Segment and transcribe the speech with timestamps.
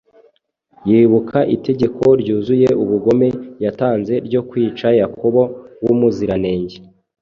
[0.89, 3.27] yibuka itegeko ryuzuye ubugome
[3.63, 5.41] yatanze ryo kwica Yakobo
[5.83, 6.77] w’umuziranenge